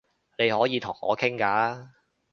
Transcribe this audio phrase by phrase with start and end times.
[0.39, 1.89] 你可以同我傾㗎